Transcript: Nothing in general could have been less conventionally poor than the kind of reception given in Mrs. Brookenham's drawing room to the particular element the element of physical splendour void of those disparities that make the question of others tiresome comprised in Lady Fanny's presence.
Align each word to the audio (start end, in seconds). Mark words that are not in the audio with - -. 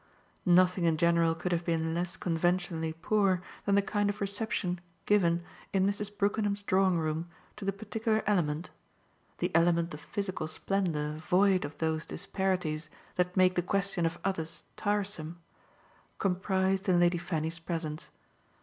Nothing 0.47 0.85
in 0.85 0.97
general 0.97 1.35
could 1.35 1.51
have 1.51 1.63
been 1.63 1.93
less 1.93 2.17
conventionally 2.17 2.91
poor 2.91 3.43
than 3.65 3.75
the 3.75 3.83
kind 3.83 4.09
of 4.09 4.19
reception 4.19 4.81
given 5.05 5.43
in 5.73 5.85
Mrs. 5.85 6.17
Brookenham's 6.17 6.63
drawing 6.63 6.97
room 6.97 7.29
to 7.55 7.65
the 7.65 7.71
particular 7.71 8.23
element 8.25 8.71
the 9.37 9.51
element 9.53 9.93
of 9.93 10.01
physical 10.01 10.47
splendour 10.47 11.11
void 11.19 11.63
of 11.65 11.77
those 11.77 12.07
disparities 12.07 12.89
that 13.15 13.37
make 13.37 13.53
the 13.53 13.61
question 13.61 14.07
of 14.07 14.17
others 14.25 14.63
tiresome 14.75 15.37
comprised 16.17 16.89
in 16.89 16.99
Lady 16.99 17.19
Fanny's 17.19 17.59
presence. 17.59 18.09